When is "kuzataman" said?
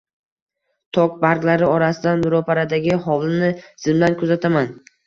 4.25-4.73